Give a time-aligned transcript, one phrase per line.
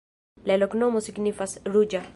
[0.51, 2.07] La loknomo signifas: ruĝa.